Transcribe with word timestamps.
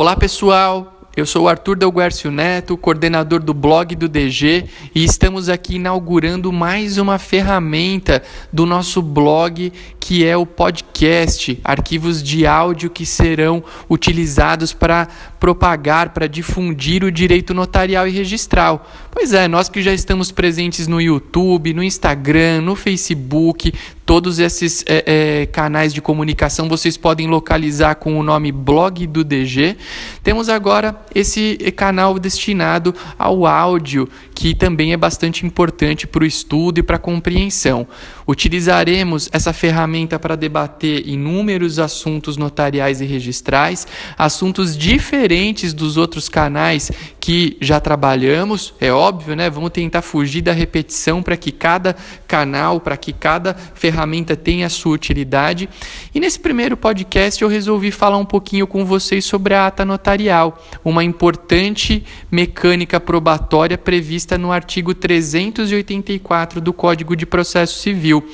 Olá 0.00 0.16
pessoal, 0.16 0.99
eu 1.16 1.26
sou 1.26 1.44
o 1.44 1.48
Arthur 1.48 1.76
Delguercio 1.76 2.30
Neto, 2.30 2.76
coordenador 2.76 3.40
do 3.40 3.52
blog 3.52 3.96
do 3.96 4.08
DG, 4.08 4.66
e 4.94 5.04
estamos 5.04 5.48
aqui 5.48 5.74
inaugurando 5.74 6.52
mais 6.52 6.98
uma 6.98 7.18
ferramenta 7.18 8.22
do 8.52 8.64
nosso 8.64 9.02
blog, 9.02 9.72
que 9.98 10.24
é 10.24 10.36
o 10.36 10.46
podcast, 10.46 11.58
arquivos 11.64 12.22
de 12.22 12.46
áudio 12.46 12.90
que 12.90 13.04
serão 13.04 13.62
utilizados 13.88 14.72
para 14.72 15.08
propagar, 15.40 16.10
para 16.10 16.28
difundir 16.28 17.02
o 17.02 17.10
direito 17.10 17.52
notarial 17.52 18.06
e 18.06 18.12
registral. 18.12 18.88
Pois 19.10 19.32
é, 19.32 19.48
nós 19.48 19.68
que 19.68 19.82
já 19.82 19.92
estamos 19.92 20.30
presentes 20.30 20.86
no 20.86 21.00
YouTube, 21.00 21.74
no 21.74 21.82
Instagram, 21.82 22.60
no 22.60 22.76
Facebook, 22.76 23.72
todos 24.06 24.38
esses 24.38 24.84
é, 24.88 25.04
é, 25.42 25.46
canais 25.46 25.94
de 25.94 26.00
comunicação 26.00 26.68
vocês 26.68 26.96
podem 26.96 27.28
localizar 27.28 27.94
com 27.94 28.18
o 28.18 28.22
nome 28.22 28.50
Blog 28.50 29.06
do 29.06 29.22
DG. 29.22 29.76
Temos 30.22 30.48
agora 30.48 31.00
esse 31.14 31.56
canal 31.76 32.18
destinado 32.18 32.94
ao 33.18 33.46
áudio, 33.46 34.08
que 34.34 34.54
também 34.54 34.92
é 34.92 34.96
bastante 34.96 35.44
importante 35.44 36.06
para 36.06 36.24
o 36.24 36.26
estudo 36.26 36.78
e 36.78 36.82
para 36.82 36.96
a 36.96 36.98
compreensão. 36.98 37.86
Utilizaremos 38.26 39.28
essa 39.32 39.52
ferramenta 39.52 40.18
para 40.18 40.36
debater 40.36 41.06
inúmeros 41.06 41.78
assuntos 41.78 42.36
notariais 42.36 43.00
e 43.00 43.04
registrais, 43.04 43.86
assuntos 44.16 44.76
diferentes 44.76 45.72
dos 45.72 45.96
outros 45.96 46.28
canais 46.28 46.90
que 47.20 47.56
já 47.60 47.78
trabalhamos, 47.80 48.72
é 48.80 48.92
óbvio, 48.92 49.36
né? 49.36 49.50
Vamos 49.50 49.70
tentar 49.70 50.02
fugir 50.02 50.40
da 50.40 50.52
repetição 50.52 51.22
para 51.22 51.36
que 51.36 51.52
cada 51.52 51.94
canal, 52.26 52.80
para 52.80 52.96
que 52.96 53.12
cada 53.12 53.54
ferramenta 53.54 54.34
tenha 54.34 54.66
a 54.66 54.70
sua 54.70 54.94
utilidade. 54.94 55.68
E 56.14 56.20
nesse 56.20 56.38
primeiro 56.40 56.76
podcast 56.76 57.42
eu 57.42 57.48
resolvi 57.48 57.90
falar 57.90 58.16
um 58.16 58.24
pouquinho 58.24 58.66
com 58.66 58.84
vocês 58.84 59.24
sobre 59.24 59.54
a 59.54 59.66
ata 59.66 59.84
notarial, 59.84 60.64
uma 60.84 60.99
importante 61.04 62.04
mecânica 62.30 62.98
probatória 62.98 63.76
prevista 63.76 64.38
no 64.38 64.50
artigo 64.52 64.94
384 64.94 66.60
do 66.60 66.72
Código 66.72 67.14
de 67.14 67.26
Processo 67.26 67.78
Civil. 67.80 68.26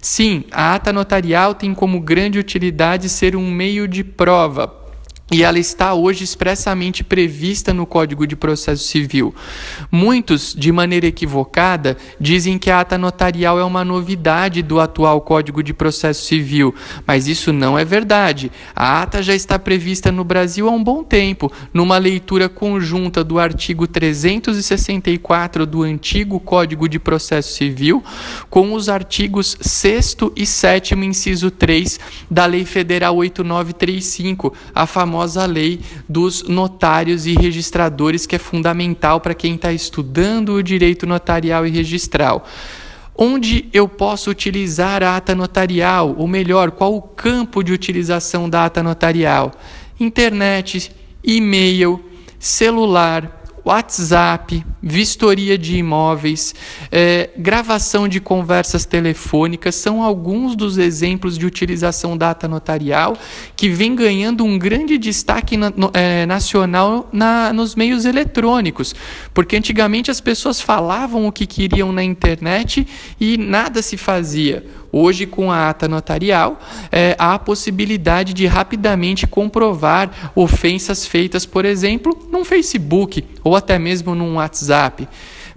Sim, 0.00 0.44
a 0.50 0.74
ata 0.74 0.92
notarial 0.92 1.54
tem 1.54 1.72
como 1.72 2.00
grande 2.00 2.38
utilidade 2.38 3.08
ser 3.08 3.36
um 3.36 3.50
meio 3.50 3.86
de 3.86 4.02
prova 4.02 4.81
e 5.30 5.42
ela 5.42 5.58
está 5.58 5.94
hoje 5.94 6.24
expressamente 6.24 7.02
prevista 7.02 7.72
no 7.72 7.86
Código 7.86 8.26
de 8.26 8.36
Processo 8.36 8.84
Civil. 8.84 9.34
Muitos, 9.90 10.54
de 10.54 10.70
maneira 10.70 11.06
equivocada, 11.06 11.96
dizem 12.20 12.58
que 12.58 12.70
a 12.70 12.80
ata 12.80 12.98
notarial 12.98 13.58
é 13.58 13.64
uma 13.64 13.82
novidade 13.82 14.60
do 14.60 14.78
atual 14.78 15.22
Código 15.22 15.62
de 15.62 15.72
Processo 15.72 16.26
Civil, 16.26 16.74
mas 17.06 17.26
isso 17.26 17.50
não 17.50 17.78
é 17.78 17.84
verdade. 17.84 18.52
A 18.76 19.00
ata 19.00 19.22
já 19.22 19.34
está 19.34 19.58
prevista 19.58 20.12
no 20.12 20.22
Brasil 20.22 20.68
há 20.68 20.70
um 20.70 20.84
bom 20.84 21.02
tempo, 21.02 21.50
numa 21.72 21.96
leitura 21.96 22.48
conjunta 22.48 23.24
do 23.24 23.38
artigo 23.38 23.86
364 23.86 25.64
do 25.64 25.82
antigo 25.82 26.38
Código 26.40 26.86
de 26.86 26.98
Processo 26.98 27.54
Civil 27.54 28.04
com 28.50 28.74
os 28.74 28.90
artigos 28.90 29.56
6 29.60 30.16
e 30.36 30.44
7 30.44 30.94
inciso 30.94 31.50
3 31.50 31.98
da 32.30 32.44
Lei 32.44 32.66
Federal 32.66 33.16
8935, 33.16 34.52
a 34.74 34.86
famosa 34.86 35.11
famosa 35.12 35.44
lei 35.44 35.80
dos 36.08 36.44
notários 36.44 37.26
e 37.26 37.34
registradores, 37.34 38.24
que 38.24 38.36
é 38.36 38.38
fundamental 38.38 39.20
para 39.20 39.34
quem 39.34 39.56
está 39.56 39.70
estudando 39.70 40.54
o 40.54 40.62
direito 40.62 41.06
notarial 41.06 41.66
e 41.66 41.70
registral. 41.70 42.46
Onde 43.14 43.68
eu 43.74 43.86
posso 43.86 44.30
utilizar 44.30 45.02
a 45.02 45.18
ata 45.18 45.34
notarial? 45.34 46.14
Ou 46.16 46.26
melhor, 46.26 46.70
qual 46.70 46.96
o 46.96 47.02
campo 47.02 47.62
de 47.62 47.72
utilização 47.72 48.48
da 48.48 48.64
ata 48.64 48.82
notarial? 48.82 49.52
Internet, 50.00 50.90
e-mail, 51.22 52.02
celular, 52.38 53.41
WhatsApp, 53.64 54.64
vistoria 54.82 55.56
de 55.56 55.76
imóveis, 55.76 56.54
é, 56.90 57.30
gravação 57.36 58.08
de 58.08 58.20
conversas 58.20 58.84
telefônicas 58.84 59.76
são 59.76 60.02
alguns 60.02 60.56
dos 60.56 60.78
exemplos 60.78 61.38
de 61.38 61.46
utilização 61.46 62.16
data 62.16 62.48
notarial 62.48 63.16
que 63.54 63.68
vem 63.68 63.94
ganhando 63.94 64.44
um 64.44 64.58
grande 64.58 64.98
destaque 64.98 65.56
na, 65.56 65.70
no, 65.70 65.90
é, 65.94 66.26
nacional 66.26 67.08
na, 67.12 67.52
nos 67.52 67.76
meios 67.76 68.04
eletrônicos, 68.04 68.94
porque 69.32 69.56
antigamente 69.56 70.10
as 70.10 70.20
pessoas 70.20 70.60
falavam 70.60 71.26
o 71.26 71.32
que 71.32 71.46
queriam 71.46 71.92
na 71.92 72.02
internet 72.02 72.86
e 73.20 73.36
nada 73.36 73.80
se 73.80 73.96
fazia. 73.96 74.64
Hoje, 74.92 75.24
com 75.24 75.50
a 75.50 75.70
ata 75.70 75.88
notarial, 75.88 76.60
é, 76.92 77.16
há 77.18 77.32
a 77.32 77.38
possibilidade 77.38 78.34
de 78.34 78.46
rapidamente 78.46 79.26
comprovar 79.26 80.32
ofensas 80.34 81.06
feitas, 81.06 81.46
por 81.46 81.64
exemplo, 81.64 82.28
num 82.30 82.44
Facebook 82.44 83.24
ou 83.42 83.56
até 83.56 83.78
mesmo 83.78 84.14
num 84.14 84.34
WhatsApp. 84.34 85.08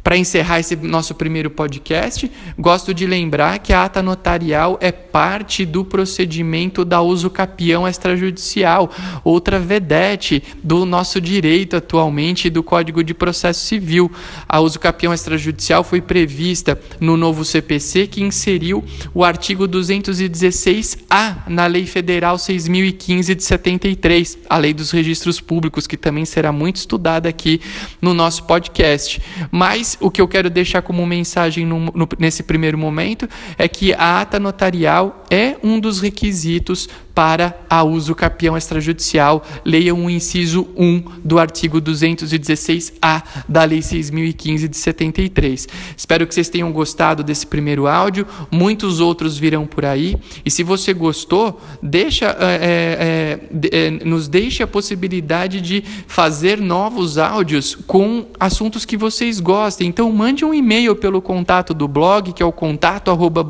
Para 0.06 0.18
encerrar 0.18 0.60
esse 0.60 0.76
nosso 0.76 1.16
primeiro 1.16 1.50
podcast, 1.50 2.32
gosto 2.60 2.94
de 2.94 3.08
lembrar 3.08 3.58
que 3.58 3.74
a 3.74 3.86
ata 3.86 4.04
notarial 4.04 4.78
é 4.80 4.92
parte 4.92 5.66
do 5.66 5.84
procedimento 5.84 6.86
da 6.86 7.02
uso 7.02 7.28
capião 7.28 7.88
extrajudicial, 7.88 8.92
outra 9.24 9.60
vedete 9.60 10.44
do 10.64 10.86
nosso 10.86 11.20
direito 11.20 11.76
atualmente 11.76 12.52
do 12.52 12.62
Código 12.62 13.04
de 13.04 13.16
Processo 13.16 13.66
Civil. 13.66 14.12
A 14.48 14.60
uso 14.60 14.80
capião 14.80 15.12
extrajudicial 15.12 15.84
foi 15.84 16.02
prevista 16.02 16.80
no 17.00 17.18
novo 17.18 17.44
CPC 17.44 18.06
que 18.06 18.22
inseriu 18.22 18.84
o 19.12 19.24
artigo 19.24 19.68
216-A 19.68 21.46
na 21.48 21.66
Lei 21.66 21.88
Federal 21.88 22.38
6015 22.38 23.34
de 23.34 23.44
73, 23.44 24.38
a 24.48 24.58
Lei 24.60 24.72
dos 24.72 24.92
Registros 24.92 25.42
Públicos, 25.42 25.88
que 25.88 25.98
também 25.98 26.26
será 26.26 26.52
muito 26.52 26.76
estudada 26.76 27.28
aqui 27.28 27.60
no 28.00 28.14
nosso 28.14 28.44
podcast. 28.44 29.20
Mas 29.52 29.95
o 30.00 30.10
que 30.12 30.22
eu 30.22 30.28
quero 30.28 30.50
deixar 30.50 30.82
como 30.82 31.06
mensagem 31.06 31.66
no, 31.66 31.80
no, 31.80 32.08
nesse 32.18 32.44
primeiro 32.44 32.78
momento 32.78 33.28
é 33.58 33.68
que 33.68 33.94
a 33.94 34.22
ata 34.22 34.40
notarial 34.40 35.25
é 35.36 35.58
um 35.62 35.80
dos 35.80 36.00
requisitos 36.00 36.88
para 37.14 37.58
a 37.70 37.82
uso 37.82 38.14
capião 38.14 38.58
extrajudicial. 38.58 39.44
Leiam 39.64 40.06
o 40.06 40.10
inciso 40.10 40.68
1 40.76 41.04
do 41.24 41.40
artigo 41.40 41.82
216-A 41.82 43.24
da 43.48 43.64
Lei 43.64 43.80
6.015 43.80 44.68
de 44.68 44.78
73. 44.78 45.68
Espero 45.96 46.28
que 46.28 46.34
vocês 46.34 46.50
tenham 46.50 46.72
gostado 46.74 47.24
desse 47.24 47.48
primeiro 47.48 47.88
áudio. 47.88 48.28
Muitos 48.52 49.00
outros 49.00 49.38
virão 49.38 49.66
por 49.66 49.86
aí. 49.86 50.18
E 50.44 50.52
se 50.52 50.62
você 50.62 50.94
gostou, 50.94 51.62
deixa, 51.82 52.36
é, 52.40 53.40
é, 53.72 53.88
é, 53.88 53.92
nos 54.06 54.28
deixe 54.28 54.62
a 54.62 54.68
possibilidade 54.68 55.62
de 55.62 55.84
fazer 56.08 56.60
novos 56.60 57.18
áudios 57.18 57.76
com 57.88 58.26
assuntos 58.38 58.84
que 58.84 58.98
vocês 58.98 59.40
gostem. 59.40 59.88
Então, 59.88 60.12
mande 60.12 60.44
um 60.44 60.54
e-mail 60.54 60.96
pelo 60.96 61.22
contato 61.22 61.74
do 61.74 61.88
blog, 61.88 62.34
que 62.34 62.44
é 62.44 62.46
o 62.46 62.52
contato 62.52 63.10
arroba 63.10 63.42